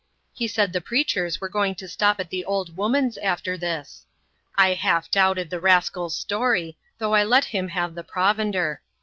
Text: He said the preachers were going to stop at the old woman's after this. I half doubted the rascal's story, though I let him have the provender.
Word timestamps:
He 0.33 0.47
said 0.47 0.73
the 0.73 0.81
preachers 0.81 1.39
were 1.39 1.47
going 1.47 1.75
to 1.75 1.87
stop 1.87 2.19
at 2.19 2.31
the 2.31 2.43
old 2.43 2.75
woman's 2.75 3.19
after 3.19 3.55
this. 3.55 4.07
I 4.55 4.73
half 4.73 5.11
doubted 5.11 5.51
the 5.51 5.59
rascal's 5.59 6.15
story, 6.17 6.75
though 6.97 7.13
I 7.13 7.23
let 7.23 7.45
him 7.45 7.67
have 7.67 7.93
the 7.93 8.03
provender. 8.03 8.81